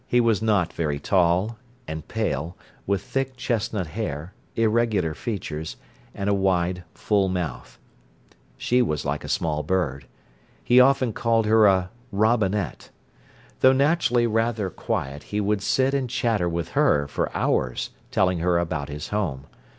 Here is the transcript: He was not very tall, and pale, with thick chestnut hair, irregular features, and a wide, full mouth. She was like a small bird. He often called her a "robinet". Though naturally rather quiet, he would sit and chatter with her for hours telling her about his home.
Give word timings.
He 0.07 0.19
was 0.19 0.41
not 0.41 0.73
very 0.73 0.97
tall, 0.99 1.59
and 1.87 2.07
pale, 2.07 2.57
with 2.87 3.03
thick 3.03 3.37
chestnut 3.37 3.85
hair, 3.85 4.33
irregular 4.55 5.13
features, 5.13 5.75
and 6.15 6.27
a 6.27 6.33
wide, 6.33 6.83
full 6.95 7.29
mouth. 7.29 7.77
She 8.57 8.81
was 8.81 9.05
like 9.05 9.23
a 9.23 9.29
small 9.29 9.61
bird. 9.61 10.07
He 10.63 10.79
often 10.79 11.13
called 11.13 11.45
her 11.45 11.67
a 11.67 11.91
"robinet". 12.11 12.89
Though 13.59 13.73
naturally 13.73 14.25
rather 14.25 14.71
quiet, 14.71 15.21
he 15.29 15.39
would 15.39 15.61
sit 15.61 15.93
and 15.93 16.09
chatter 16.09 16.49
with 16.49 16.69
her 16.69 17.07
for 17.07 17.31
hours 17.37 17.91
telling 18.09 18.39
her 18.39 18.57
about 18.57 18.89
his 18.89 19.09
home. 19.09 19.45